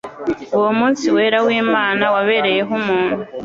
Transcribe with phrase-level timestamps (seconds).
[0.57, 3.17] Uwo munsi wera w'Imana wabereyeho umuntu